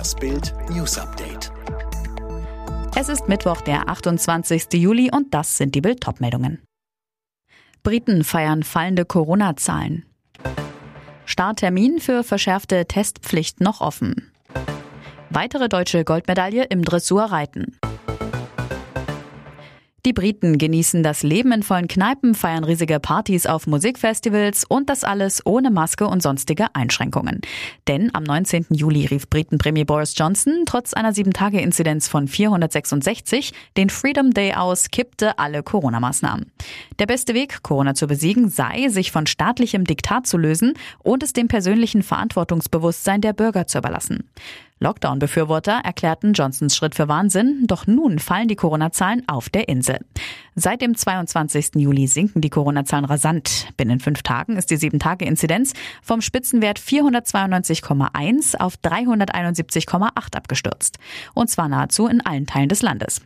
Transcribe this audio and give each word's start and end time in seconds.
Das 0.00 0.14
Bild 0.14 0.54
News 0.70 0.96
Update. 0.96 1.52
Es 2.96 3.10
ist 3.10 3.28
Mittwoch, 3.28 3.60
der 3.60 3.90
28. 3.90 4.72
Juli 4.72 5.10
und 5.12 5.34
das 5.34 5.58
sind 5.58 5.74
die 5.74 5.82
Bild 5.82 6.02
meldungen 6.20 6.62
Briten 7.82 8.24
feiern 8.24 8.62
fallende 8.62 9.04
Corona-Zahlen. 9.04 10.06
Starttermin 11.26 12.00
für 12.00 12.24
verschärfte 12.24 12.86
Testpflicht 12.86 13.60
noch 13.60 13.82
offen. 13.82 14.32
Weitere 15.28 15.68
deutsche 15.68 16.02
Goldmedaille 16.06 16.64
im 16.64 16.82
Dressurreiten. 16.82 17.76
Die 20.06 20.14
Briten 20.14 20.56
genießen 20.56 21.02
das 21.02 21.22
Leben 21.22 21.52
in 21.52 21.62
vollen 21.62 21.86
Kneipen, 21.86 22.34
feiern 22.34 22.64
riesige 22.64 23.00
Partys 23.00 23.46
auf 23.46 23.66
Musikfestivals 23.66 24.64
und 24.66 24.88
das 24.88 25.04
alles 25.04 25.44
ohne 25.44 25.70
Maske 25.70 26.06
und 26.06 26.22
sonstige 26.22 26.74
Einschränkungen. 26.74 27.42
Denn 27.86 28.10
am 28.14 28.22
19. 28.22 28.66
Juli 28.70 29.04
rief 29.06 29.28
Britenpremier 29.28 29.84
Boris 29.84 30.14
Johnson 30.16 30.62
trotz 30.64 30.94
einer 30.94 31.12
7-Tage-Inzidenz 31.12 32.08
von 32.08 32.28
466 32.28 33.52
den 33.76 33.90
Freedom 33.90 34.32
Day 34.32 34.54
aus, 34.54 34.90
kippte 34.90 35.38
alle 35.38 35.62
Corona-Maßnahmen. 35.62 36.50
Der 36.98 37.06
beste 37.06 37.34
Weg, 37.34 37.62
Corona 37.62 37.94
zu 37.94 38.06
besiegen, 38.06 38.48
sei, 38.48 38.88
sich 38.88 39.12
von 39.12 39.26
staatlichem 39.26 39.84
Diktat 39.84 40.26
zu 40.26 40.38
lösen 40.38 40.74
und 41.00 41.22
es 41.22 41.34
dem 41.34 41.48
persönlichen 41.48 42.02
Verantwortungsbewusstsein 42.02 43.20
der 43.20 43.34
Bürger 43.34 43.66
zu 43.66 43.78
überlassen. 43.78 44.30
Lockdown-Befürworter 44.80 45.80
erklärten 45.84 46.32
Johnsons 46.32 46.74
Schritt 46.74 46.94
für 46.94 47.06
Wahnsinn, 47.06 47.64
doch 47.66 47.86
nun 47.86 48.18
fallen 48.18 48.48
die 48.48 48.56
Corona-Zahlen 48.56 49.28
auf 49.28 49.50
der 49.50 49.68
Insel. 49.68 50.00
Seit 50.54 50.80
dem 50.80 50.96
22. 50.96 51.76
Juli 51.76 52.06
sinken 52.06 52.40
die 52.40 52.48
Corona-Zahlen 52.48 53.04
rasant. 53.04 53.68
Binnen 53.76 54.00
fünf 54.00 54.22
Tagen 54.22 54.56
ist 54.56 54.70
die 54.70 54.78
7-Tage-Inzidenz 54.78 55.74
vom 56.02 56.22
Spitzenwert 56.22 56.80
492,1 56.80 58.56
auf 58.58 58.76
371,8 58.82 60.34
abgestürzt. 60.34 60.98
Und 61.34 61.50
zwar 61.50 61.68
nahezu 61.68 62.06
in 62.06 62.24
allen 62.24 62.46
Teilen 62.46 62.70
des 62.70 62.80
Landes. 62.80 63.20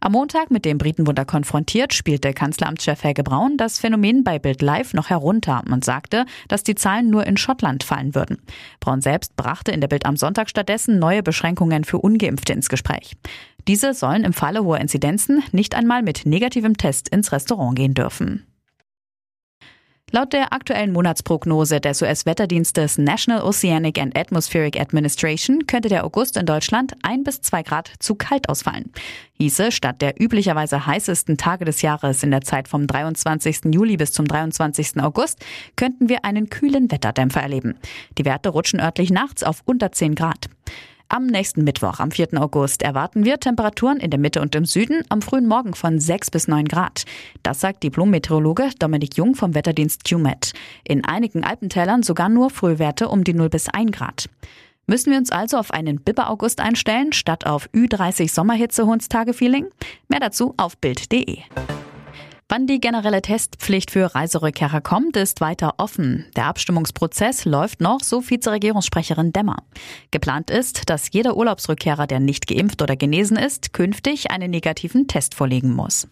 Am 0.00 0.12
Montag 0.12 0.52
mit 0.52 0.64
dem 0.64 0.78
Britenwunder 0.78 1.24
konfrontiert, 1.24 1.92
spielte 1.92 2.32
Kanzleramtschef 2.32 3.02
Helge 3.02 3.24
Braun 3.24 3.56
das 3.56 3.80
Phänomen 3.80 4.22
bei 4.22 4.38
Bild 4.38 4.62
Live 4.62 4.94
noch 4.94 5.10
herunter 5.10 5.64
und 5.68 5.84
sagte, 5.84 6.24
dass 6.46 6.62
die 6.62 6.76
Zahlen 6.76 7.10
nur 7.10 7.26
in 7.26 7.36
Schottland 7.36 7.82
fallen 7.82 8.14
würden. 8.14 8.38
Braun 8.78 9.00
selbst 9.00 9.34
brachte 9.34 9.72
in 9.72 9.80
der 9.80 9.88
Bild 9.88 10.06
am 10.06 10.16
Sonntag 10.16 10.50
stattdessen 10.50 11.00
neue 11.00 11.24
Beschränkungen 11.24 11.82
für 11.82 11.98
Ungeimpfte 11.98 12.52
ins 12.52 12.68
Gespräch. 12.68 13.16
Diese 13.66 13.92
sollen 13.92 14.22
im 14.22 14.32
Falle 14.32 14.62
hoher 14.62 14.78
Inzidenzen 14.78 15.42
nicht 15.50 15.74
einmal 15.74 16.02
mit 16.02 16.26
negativem 16.26 16.76
Test 16.76 17.08
ins 17.08 17.32
Restaurant 17.32 17.76
gehen 17.76 17.94
dürfen. 17.94 18.47
Laut 20.10 20.32
der 20.32 20.54
aktuellen 20.54 20.92
Monatsprognose 20.92 21.82
des 21.82 22.00
US-Wetterdienstes 22.00 22.96
National 22.96 23.42
Oceanic 23.42 23.98
and 24.00 24.16
Atmospheric 24.16 24.80
Administration 24.80 25.66
könnte 25.66 25.90
der 25.90 26.02
August 26.02 26.38
in 26.38 26.46
Deutschland 26.46 26.94
ein 27.02 27.24
bis 27.24 27.42
zwei 27.42 27.62
Grad 27.62 27.92
zu 27.98 28.14
kalt 28.14 28.48
ausfallen. 28.48 28.90
Hieße, 29.34 29.70
statt 29.70 30.00
der 30.00 30.18
üblicherweise 30.18 30.86
heißesten 30.86 31.36
Tage 31.36 31.66
des 31.66 31.82
Jahres 31.82 32.22
in 32.22 32.30
der 32.30 32.40
Zeit 32.40 32.68
vom 32.68 32.86
23. 32.86 33.66
Juli 33.74 33.98
bis 33.98 34.12
zum 34.12 34.26
23. 34.26 34.98
August 35.02 35.44
könnten 35.76 36.08
wir 36.08 36.24
einen 36.24 36.48
kühlen 36.48 36.90
Wetterdämpfer 36.90 37.42
erleben. 37.42 37.76
Die 38.16 38.24
Werte 38.24 38.48
rutschen 38.48 38.80
örtlich 38.80 39.10
nachts 39.10 39.42
auf 39.42 39.62
unter 39.66 39.92
10 39.92 40.14
Grad. 40.14 40.48
Am 41.10 41.24
nächsten 41.24 41.64
Mittwoch, 41.64 42.00
am 42.00 42.10
4. 42.10 42.34
August, 42.34 42.82
erwarten 42.82 43.24
wir 43.24 43.40
Temperaturen 43.40 43.98
in 43.98 44.10
der 44.10 44.20
Mitte 44.20 44.42
und 44.42 44.54
im 44.54 44.66
Süden 44.66 45.02
am 45.08 45.22
frühen 45.22 45.46
Morgen 45.46 45.72
von 45.72 45.98
6 45.98 46.30
bis 46.30 46.48
9 46.48 46.66
Grad. 46.66 47.04
Das 47.42 47.60
sagt 47.60 47.82
Diplom-Meteorologe 47.82 48.72
Dominik 48.78 49.16
Jung 49.16 49.34
vom 49.34 49.54
Wetterdienst 49.54 50.04
QMET. 50.04 50.52
In 50.84 51.06
einigen 51.06 51.44
Alpentälern 51.44 52.02
sogar 52.02 52.28
nur 52.28 52.50
Frühwerte 52.50 53.08
um 53.08 53.24
die 53.24 53.32
0 53.32 53.48
bis 53.48 53.70
1 53.70 53.92
Grad. 53.92 54.28
Müssen 54.86 55.10
wir 55.10 55.18
uns 55.18 55.32
also 55.32 55.56
auf 55.56 55.70
einen 55.70 55.98
Bibber-August 55.98 56.60
einstellen, 56.60 57.14
statt 57.14 57.46
auf 57.46 57.70
Ü30 57.70 58.30
Sommerhitze-Hundstage-Feeling? 58.30 59.66
Mehr 60.08 60.20
dazu 60.20 60.52
auf 60.58 60.76
Bild.de. 60.76 61.38
Wann 62.50 62.66
die 62.66 62.80
generelle 62.80 63.20
Testpflicht 63.20 63.90
für 63.90 64.14
Reiserückkehrer 64.14 64.80
kommt, 64.80 65.18
ist 65.18 65.42
weiter 65.42 65.74
offen. 65.76 66.24
Der 66.34 66.46
Abstimmungsprozess 66.46 67.44
läuft 67.44 67.82
noch, 67.82 68.00
so 68.02 68.22
Vizeregierungssprecherin 68.22 69.34
Demmer. 69.34 69.56
Geplant 70.12 70.50
ist, 70.50 70.88
dass 70.88 71.12
jeder 71.12 71.36
Urlaubsrückkehrer, 71.36 72.06
der 72.06 72.20
nicht 72.20 72.46
geimpft 72.46 72.80
oder 72.80 72.96
genesen 72.96 73.36
ist, 73.36 73.74
künftig 73.74 74.30
einen 74.30 74.50
negativen 74.50 75.08
Test 75.08 75.34
vorlegen 75.34 75.74
muss. 75.74 76.08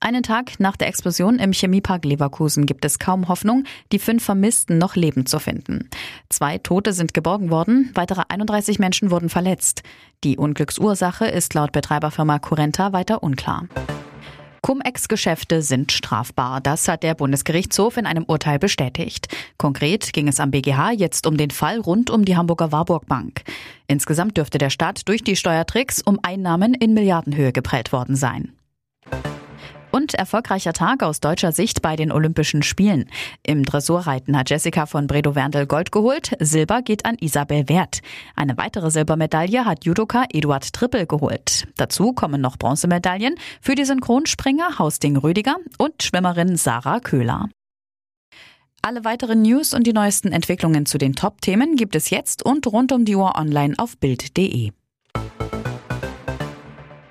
Einen 0.00 0.24
Tag 0.24 0.58
nach 0.58 0.76
der 0.76 0.88
Explosion 0.88 1.38
im 1.38 1.52
Chemiepark 1.52 2.04
Leverkusen 2.04 2.66
gibt 2.66 2.84
es 2.84 2.98
kaum 2.98 3.28
Hoffnung, 3.28 3.62
die 3.92 4.00
fünf 4.00 4.24
Vermissten 4.24 4.76
noch 4.76 4.96
lebend 4.96 5.28
zu 5.28 5.38
finden. 5.38 5.88
Zwei 6.28 6.58
Tote 6.58 6.92
sind 6.92 7.14
geborgen 7.14 7.50
worden, 7.50 7.92
weitere 7.94 8.22
31 8.28 8.80
Menschen 8.80 9.12
wurden 9.12 9.28
verletzt. 9.28 9.84
Die 10.24 10.36
Unglücksursache 10.36 11.26
ist 11.26 11.54
laut 11.54 11.70
Betreiberfirma 11.70 12.40
Curenta 12.40 12.92
weiter 12.92 13.22
unklar. 13.22 13.68
Cum-Ex-Geschäfte 14.64 15.60
sind 15.60 15.92
strafbar. 15.92 16.62
Das 16.62 16.88
hat 16.88 17.02
der 17.02 17.14
Bundesgerichtshof 17.14 17.98
in 17.98 18.06
einem 18.06 18.24
Urteil 18.24 18.58
bestätigt. 18.58 19.28
Konkret 19.58 20.14
ging 20.14 20.26
es 20.26 20.40
am 20.40 20.50
BGH 20.50 20.92
jetzt 20.92 21.26
um 21.26 21.36
den 21.36 21.50
Fall 21.50 21.80
rund 21.80 22.08
um 22.08 22.24
die 22.24 22.34
Hamburger 22.34 22.72
Warburg 22.72 23.06
Bank. 23.06 23.42
Insgesamt 23.88 24.38
dürfte 24.38 24.56
der 24.56 24.70
Staat 24.70 25.06
durch 25.06 25.22
die 25.22 25.36
Steuertricks 25.36 26.00
um 26.00 26.18
Einnahmen 26.22 26.72
in 26.72 26.94
Milliardenhöhe 26.94 27.52
geprellt 27.52 27.92
worden 27.92 28.16
sein. 28.16 28.54
Und 29.94 30.12
erfolgreicher 30.14 30.72
Tag 30.72 31.04
aus 31.04 31.20
deutscher 31.20 31.52
Sicht 31.52 31.80
bei 31.80 31.94
den 31.94 32.10
Olympischen 32.10 32.64
Spielen. 32.64 33.08
Im 33.44 33.62
Dressurreiten 33.62 34.36
hat 34.36 34.50
Jessica 34.50 34.86
von 34.86 35.06
Bredow-Werndl 35.06 35.66
Gold 35.66 35.92
geholt. 35.92 36.32
Silber 36.40 36.82
geht 36.82 37.06
an 37.06 37.14
Isabel 37.20 37.68
Wert. 37.68 38.00
Eine 38.34 38.56
weitere 38.56 38.90
Silbermedaille 38.90 39.64
hat 39.64 39.84
Judoka 39.84 40.24
Eduard 40.32 40.72
Trippel 40.72 41.06
geholt. 41.06 41.68
Dazu 41.76 42.12
kommen 42.12 42.40
noch 42.40 42.56
Bronzemedaillen 42.56 43.36
für 43.60 43.76
die 43.76 43.84
Synchronspringer 43.84 44.80
Hausding 44.80 45.16
Rüdiger 45.16 45.58
und 45.78 46.02
Schwimmerin 46.02 46.56
Sarah 46.56 46.98
Köhler. 46.98 47.48
Alle 48.82 49.04
weiteren 49.04 49.42
News 49.42 49.74
und 49.74 49.86
die 49.86 49.92
neuesten 49.92 50.32
Entwicklungen 50.32 50.86
zu 50.86 50.98
den 50.98 51.14
Top-Themen 51.14 51.76
gibt 51.76 51.94
es 51.94 52.10
jetzt 52.10 52.44
und 52.44 52.66
rund 52.66 52.90
um 52.90 53.04
die 53.04 53.14
Uhr 53.14 53.38
online 53.38 53.74
auf 53.78 53.96
Bild.de. 53.98 54.72